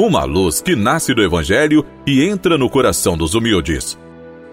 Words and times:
uma 0.00 0.24
luz 0.24 0.62
que 0.62 0.74
nasce 0.74 1.12
do 1.12 1.22
Evangelho 1.22 1.84
e 2.06 2.24
entra 2.24 2.56
no 2.56 2.70
coração 2.70 3.18
dos 3.18 3.34
humildes. 3.34 3.98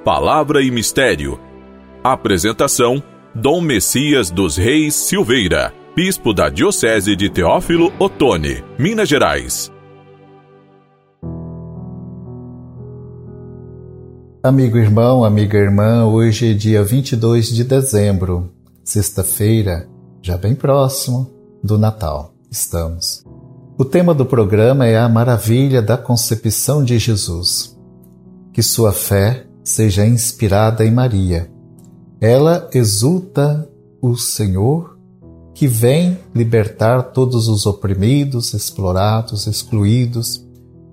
Palavra 0.04 0.62
e 0.62 0.70
Mistério. 0.70 1.40
Apresentação: 2.04 3.01
Dom 3.33 3.61
Messias 3.61 4.29
dos 4.29 4.58
Reis 4.58 4.93
Silveira, 4.93 5.74
Bispo 5.95 6.33
da 6.33 6.49
Diocese 6.49 7.15
de 7.15 7.29
Teófilo 7.29 7.93
Otoni, 7.97 8.61
Minas 8.77 9.07
Gerais. 9.07 9.71
Amigo 14.43 14.77
irmão, 14.77 15.23
amiga 15.23 15.57
irmã, 15.57 16.05
hoje 16.05 16.52
é 16.52 16.54
dia 16.54 16.84
22 16.84 17.48
de 17.48 17.64
dezembro, 17.64 18.52
sexta-feira, 18.84 19.88
já 20.21 20.38
bem 20.38 20.55
próximo 20.55 21.29
do 21.64 21.77
Natal. 21.77 22.34
Estamos. 22.52 23.25
O 23.80 23.86
tema 23.86 24.12
do 24.12 24.25
programa 24.25 24.88
é 24.88 24.98
a 24.98 25.07
maravilha 25.07 25.84
da 25.84 25.95
concepção 25.95 26.84
de 26.84 26.98
Jesus. 26.98 27.77
Que 28.52 28.63
sua 28.63 28.91
fé 28.91 29.45
seja 29.63 30.04
inspirada 30.04 30.84
em 30.84 30.90
Maria. 30.90 31.48
Ela 32.20 32.68
exulta 32.73 33.70
o 34.02 34.16
Senhor 34.18 34.98
que 35.54 35.68
vem 35.68 36.18
libertar 36.34 37.04
todos 37.04 37.48
os 37.48 37.68
oprimidos, 37.68 38.55
explorados, 38.55 39.45
excluídos 39.45 40.44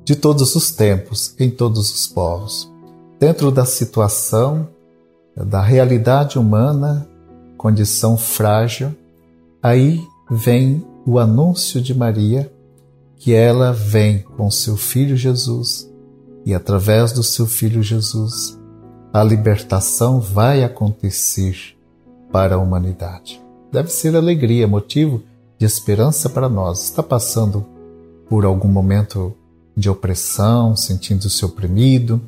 de 0.05 0.15
todos 0.15 0.55
os 0.55 0.71
tempos, 0.71 1.35
em 1.41 1.49
todos 1.49 1.91
os 1.91 2.07
povos. 2.07 2.71
Dentro 3.19 3.51
da 3.51 3.65
situação, 3.65 4.69
da 5.35 5.63
realidade 5.63 6.39
humana, 6.39 7.09
condição 7.57 8.19
frágil, 8.19 8.95
aí 9.63 10.03
vem 10.31 10.87
o 11.07 11.19
anúncio 11.19 11.81
de 11.81 11.95
Maria 11.95 12.53
que 13.25 13.33
ela 13.33 13.73
vem 13.73 14.19
com 14.19 14.51
seu 14.51 14.77
filho 14.77 15.17
Jesus 15.17 15.91
e 16.45 16.53
através 16.53 17.11
do 17.11 17.23
seu 17.23 17.47
filho 17.47 17.83
Jesus 17.83 18.61
a 19.15 19.25
libertação 19.25 20.21
vai 20.21 20.63
acontecer 20.63 21.75
para 22.31 22.57
a 22.57 22.59
humanidade. 22.59 23.43
Deve 23.73 23.89
ser 23.89 24.15
alegria, 24.15 24.69
motivo 24.69 25.23
de 25.59 25.65
esperança 25.65 26.29
para 26.29 26.51
nós. 26.51 26.85
Está 26.85 27.03
passando 27.03 27.65
por 28.29 28.45
algum 28.45 28.69
momento 28.69 29.35
de 29.75 29.89
opressão, 29.89 30.77
sentindo-se 30.77 31.47
oprimido, 31.47 32.21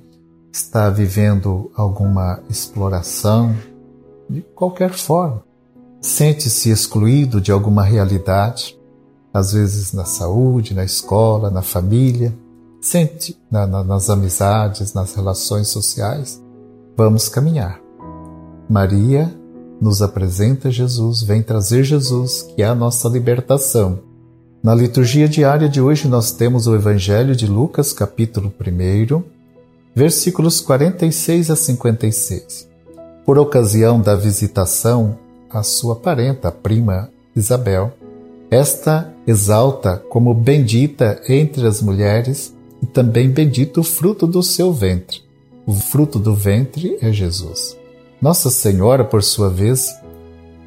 está 0.50 0.88
vivendo 0.88 1.70
alguma 1.76 2.40
exploração, 2.48 3.54
de 4.30 4.40
qualquer 4.40 4.94
forma. 4.94 5.44
Sente-se 6.00 6.70
excluído 6.70 7.38
de 7.38 7.52
alguma 7.52 7.84
realidade, 7.84 8.78
às 9.36 9.52
vezes 9.52 9.92
na 9.92 10.06
saúde, 10.06 10.72
na 10.72 10.82
escola, 10.82 11.50
na 11.50 11.60
família, 11.60 12.34
sente 12.80 13.36
na, 13.50 13.66
na, 13.66 13.84
nas 13.84 14.08
amizades, 14.08 14.94
nas 14.94 15.14
relações 15.14 15.68
sociais. 15.68 16.42
Vamos 16.96 17.28
caminhar. 17.28 17.78
Maria 18.66 19.30
nos 19.78 20.00
apresenta 20.00 20.70
Jesus, 20.70 21.22
vem 21.22 21.42
trazer 21.42 21.84
Jesus, 21.84 22.42
que 22.42 22.62
é 22.62 22.66
a 22.66 22.74
nossa 22.74 23.10
libertação. 23.10 23.98
Na 24.62 24.74
liturgia 24.74 25.28
diária 25.28 25.68
de 25.68 25.82
hoje 25.82 26.08
nós 26.08 26.32
temos 26.32 26.66
o 26.66 26.74
Evangelho 26.74 27.36
de 27.36 27.46
Lucas, 27.46 27.92
capítulo 27.92 28.50
1, 28.58 29.22
versículos 29.94 30.62
46 30.62 31.50
a 31.50 31.56
56. 31.56 32.68
Por 33.26 33.38
ocasião 33.38 34.00
da 34.00 34.16
visitação 34.16 35.18
à 35.50 35.62
sua 35.62 35.94
parenta, 35.94 36.48
a 36.48 36.52
prima 36.52 37.10
Isabel, 37.36 37.92
esta 38.50 39.12
exalta 39.26 40.02
como 40.08 40.32
bendita 40.32 41.20
entre 41.28 41.66
as 41.66 41.82
mulheres 41.82 42.54
e 42.82 42.86
também 42.86 43.28
bendito 43.28 43.80
o 43.80 43.84
fruto 43.84 44.26
do 44.26 44.42
seu 44.42 44.72
ventre. 44.72 45.20
O 45.66 45.74
fruto 45.74 46.18
do 46.18 46.34
ventre 46.34 46.96
é 47.00 47.12
Jesus. 47.12 47.76
Nossa 48.22 48.50
Senhora, 48.50 49.04
por 49.04 49.22
sua 49.22 49.50
vez, 49.50 49.94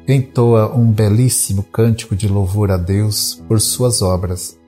entoa 0.06 0.74
um 0.76 0.90
belíssimo 0.90 1.62
cântico 1.62 2.14
de 2.14 2.28
louvor 2.28 2.70
a 2.70 2.76
Deus 2.76 3.40
por 3.48 3.60
suas 3.60 4.02
obras. 4.02 4.58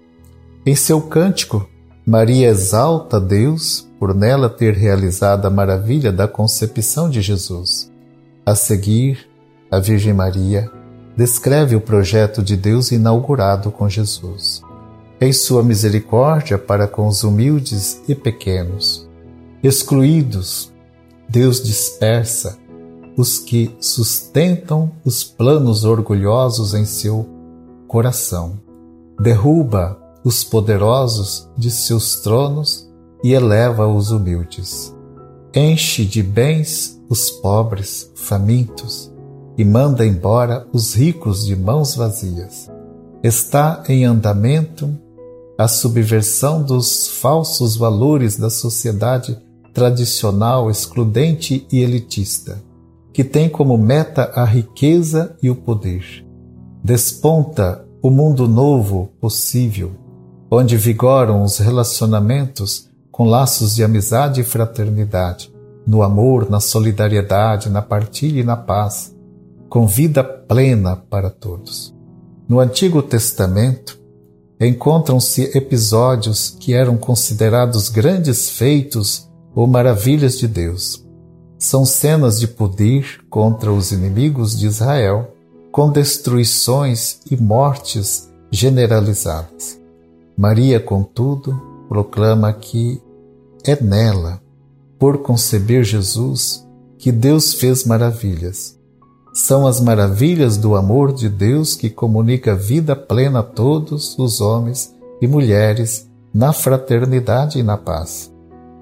Em 0.64 0.74
seu 0.74 1.00
cântico, 1.00 1.68
Maria 2.06 2.48
exalta 2.48 3.20
Deus 3.20 3.86
por 3.98 4.14
nela 4.14 4.48
ter 4.48 4.74
realizado 4.74 5.46
a 5.46 5.50
maravilha 5.50 6.10
da 6.10 6.26
concepção 6.26 7.08
de 7.08 7.20
Jesus. 7.20 7.90
A 8.44 8.54
seguir, 8.54 9.28
a 9.70 9.78
Virgem 9.78 10.12
Maria 10.12 10.70
descreve 11.16 11.76
o 11.76 11.80
projeto 11.80 12.42
de 12.42 12.56
Deus 12.56 12.90
inaugurado 12.90 13.70
com 13.70 13.88
Jesus. 13.88 14.62
Em 15.20 15.32
sua 15.32 15.62
misericórdia 15.62 16.58
para 16.58 16.88
com 16.88 17.06
os 17.06 17.22
humildes 17.22 18.02
e 18.08 18.14
pequenos, 18.14 19.08
excluídos, 19.62 20.72
Deus 21.28 21.62
dispersa 21.62 22.58
os 23.16 23.38
que 23.38 23.74
sustentam 23.78 24.90
os 25.04 25.22
planos 25.22 25.84
orgulhosos 25.84 26.74
em 26.74 26.84
seu 26.84 27.28
coração, 27.86 28.58
derruba 29.20 29.98
os 30.24 30.42
poderosos 30.42 31.48
de 31.56 31.70
seus 31.70 32.20
tronos 32.20 32.88
e 33.22 33.32
eleva 33.32 33.86
os 33.86 34.10
humildes. 34.10 34.94
Enche 35.54 36.04
de 36.04 36.22
bens 36.22 37.00
os 37.08 37.30
pobres, 37.30 38.10
famintos, 38.14 39.11
e 39.56 39.64
manda 39.64 40.06
embora 40.06 40.66
os 40.72 40.94
ricos 40.94 41.46
de 41.46 41.54
mãos 41.54 41.94
vazias. 41.94 42.70
Está 43.22 43.82
em 43.88 44.04
andamento 44.04 44.90
a 45.58 45.68
subversão 45.68 46.62
dos 46.62 47.08
falsos 47.08 47.76
valores 47.76 48.36
da 48.36 48.50
sociedade 48.50 49.38
tradicional, 49.72 50.70
excludente 50.70 51.66
e 51.70 51.80
elitista, 51.80 52.62
que 53.12 53.22
tem 53.22 53.48
como 53.48 53.76
meta 53.78 54.32
a 54.34 54.44
riqueza 54.44 55.36
e 55.42 55.50
o 55.50 55.54
poder. 55.54 56.26
Desponta 56.82 57.84
o 58.02 58.10
mundo 58.10 58.48
novo 58.48 59.10
possível, 59.20 59.92
onde 60.50 60.76
vigoram 60.76 61.42
os 61.42 61.58
relacionamentos 61.58 62.88
com 63.10 63.24
laços 63.24 63.74
de 63.74 63.84
amizade 63.84 64.40
e 64.40 64.44
fraternidade, 64.44 65.52
no 65.86 66.02
amor, 66.02 66.50
na 66.50 66.60
solidariedade, 66.60 67.70
na 67.70 67.82
partilha 67.82 68.40
e 68.40 68.44
na 68.44 68.56
paz, 68.56 69.11
com 69.72 69.86
vida 69.86 70.22
plena 70.22 70.94
para 70.94 71.30
todos. 71.30 71.94
No 72.46 72.60
Antigo 72.60 73.02
Testamento, 73.02 73.98
encontram-se 74.60 75.44
episódios 75.56 76.54
que 76.60 76.74
eram 76.74 76.98
considerados 76.98 77.88
grandes 77.88 78.50
feitos 78.50 79.30
ou 79.54 79.66
maravilhas 79.66 80.36
de 80.36 80.46
Deus. 80.46 81.02
São 81.58 81.86
cenas 81.86 82.38
de 82.38 82.48
poder 82.48 83.24
contra 83.30 83.72
os 83.72 83.92
inimigos 83.92 84.58
de 84.58 84.66
Israel, 84.66 85.32
com 85.70 85.90
destruições 85.90 87.20
e 87.30 87.34
mortes 87.34 88.30
generalizadas. 88.50 89.80
Maria, 90.36 90.80
contudo, 90.80 91.58
proclama 91.88 92.52
que 92.52 93.00
é 93.64 93.82
nela, 93.82 94.38
por 94.98 95.22
conceber 95.22 95.82
Jesus, 95.82 96.62
que 96.98 97.10
Deus 97.10 97.54
fez 97.54 97.86
maravilhas 97.86 98.81
são 99.32 99.66
as 99.66 99.80
maravilhas 99.80 100.56
do 100.58 100.76
amor 100.76 101.12
de 101.12 101.28
Deus 101.28 101.74
que 101.74 101.88
comunica 101.88 102.54
vida 102.54 102.94
plena 102.94 103.40
a 103.40 103.42
todos 103.42 104.16
os 104.18 104.40
homens 104.40 104.94
e 105.20 105.26
mulheres 105.26 106.08
na 106.34 106.52
fraternidade 106.52 107.58
e 107.58 107.62
na 107.62 107.78
paz. 107.78 108.32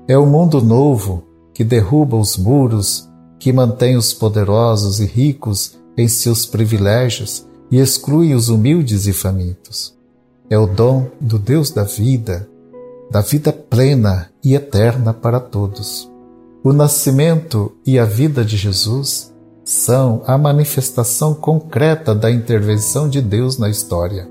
É 0.09 0.19
o 0.19 0.27
mundo 0.27 0.61
novo 0.61 1.23
que 1.55 1.63
derruba 1.63 2.17
os 2.17 2.37
muros, 2.37 3.09
que 3.39 3.53
mantém 3.53 3.97
os 3.97 4.13
poderosos 4.13 4.99
e 4.99 5.07
ricos 5.07 5.79
em 5.97 6.09
seus 6.09 6.47
privilégios 6.47 7.47
e 7.71 7.79
exclui 7.79 8.35
os 8.35 8.49
humildes 8.49 9.07
e 9.07 9.13
famintos. 9.13 9.97
É 10.49 10.59
o 10.59 10.67
dom 10.67 11.07
do 11.21 11.39
Deus 11.39 11.71
da 11.71 11.85
vida, 11.85 12.49
da 13.11 13.21
vida 13.21 13.53
plena 13.53 14.31
e 14.43 14.55
eterna 14.55 15.15
para 15.15 15.39
todos. 15.39 16.11
O 16.65 16.73
nascimento 16.73 17.73
e 17.87 17.99
a 17.99 18.05
vida 18.05 18.45
de 18.45 18.57
Jesus 18.57 19.33
são 19.65 20.23
a 20.27 20.37
manifestação 20.39 21.35
concreta 21.35 22.15
da 22.15 22.31
intervenção 22.31 23.09
de 23.09 23.21
Deus 23.21 23.59
na 23.59 23.69
história. 23.69 24.29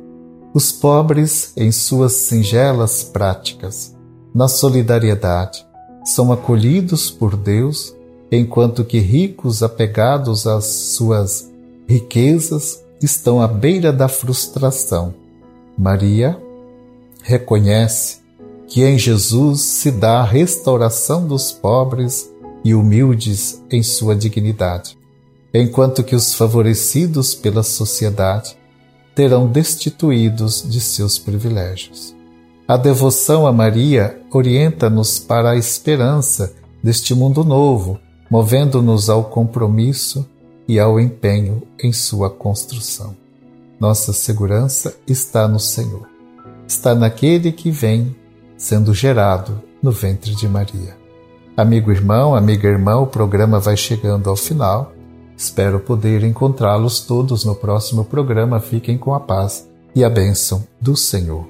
Os 0.53 0.71
pobres, 0.71 1.53
em 1.55 1.71
suas 1.71 2.13
singelas 2.13 3.03
práticas, 3.03 3.95
na 4.33 4.47
solidariedade, 4.47 5.65
são 6.03 6.31
acolhidos 6.31 7.11
por 7.11 7.35
Deus, 7.35 7.95
enquanto 8.31 8.83
que 8.83 8.99
ricos, 8.99 9.61
apegados 9.61 10.47
às 10.47 10.65
suas 10.65 11.49
riquezas, 11.87 12.83
estão 13.01 13.41
à 13.41 13.47
beira 13.47 13.93
da 13.93 14.07
frustração. 14.07 15.13
Maria 15.77 16.37
reconhece 17.23 18.17
que 18.67 18.83
em 18.83 18.97
Jesus 18.97 19.61
se 19.61 19.91
dá 19.91 20.19
a 20.19 20.25
restauração 20.25 21.25
dos 21.25 21.51
pobres 21.51 22.29
e 22.63 22.73
humildes 22.73 23.63
em 23.71 23.81
sua 23.81 24.15
dignidade 24.15 24.98
enquanto 25.53 26.03
que 26.03 26.15
os 26.15 26.33
favorecidos 26.33 27.33
pela 27.33 27.63
sociedade 27.63 28.57
terão 29.15 29.47
destituídos 29.47 30.63
de 30.67 30.79
seus 30.79 31.17
privilégios. 31.17 32.15
A 32.67 32.77
devoção 32.77 33.47
a 33.47 33.51
Maria 33.51 34.21
orienta-nos 34.31 35.17
para 35.17 35.51
a 35.51 35.57
esperança 35.57 36.53
deste 36.83 37.15
mundo 37.15 37.43
novo, 37.43 37.99
movendo-nos 38.29 39.09
ao 39.09 39.23
compromisso 39.25 40.25
e 40.67 40.79
ao 40.79 40.99
empenho 40.99 41.63
em 41.83 41.91
sua 41.91 42.29
construção. 42.29 43.15
Nossa 43.79 44.13
segurança 44.13 44.95
está 45.07 45.47
no 45.47 45.59
Senhor. 45.59 46.07
Está 46.67 46.93
naquele 46.93 47.51
que 47.51 47.71
vem 47.71 48.15
sendo 48.55 48.93
gerado 48.93 49.61
no 49.81 49.91
ventre 49.91 50.35
de 50.35 50.47
Maria. 50.47 50.95
Amigo 51.57 51.91
irmão, 51.91 52.35
amiga 52.35 52.67
irmã, 52.67 52.97
o 52.97 53.07
programa 53.07 53.59
vai 53.59 53.75
chegando 53.75 54.29
ao 54.29 54.35
final. 54.35 54.93
Espero 55.39 55.79
poder 55.79 56.21
encontrá-los 56.25 56.99
todos 56.99 57.45
no 57.45 57.55
próximo 57.55 58.03
programa. 58.03 58.59
Fiquem 58.59 58.97
com 58.97 59.13
a 59.13 59.21
paz 59.21 59.69
e 59.95 60.03
a 60.03 60.09
bênção 60.09 60.67
do 60.81 60.97
Senhor. 60.97 61.47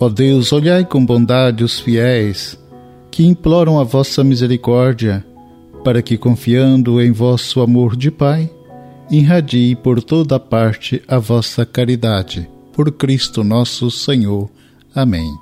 Ó 0.00 0.08
Deus, 0.08 0.50
olhai 0.50 0.82
com 0.82 1.04
bondade 1.04 1.62
os 1.62 1.78
fiéis 1.78 2.58
que 3.10 3.26
imploram 3.26 3.78
a 3.78 3.84
vossa 3.84 4.24
misericórdia, 4.24 5.22
para 5.84 6.00
que, 6.00 6.16
confiando 6.16 7.02
em 7.02 7.12
vosso 7.12 7.60
amor 7.60 7.94
de 7.94 8.10
Pai, 8.10 8.50
irradie 9.10 9.76
por 9.76 10.02
toda 10.02 10.40
parte 10.40 11.02
a 11.06 11.18
vossa 11.18 11.66
caridade. 11.66 12.48
Por 12.72 12.90
Cristo 12.92 13.44
nosso 13.44 13.90
Senhor. 13.90 14.48
Amém. 14.94 15.41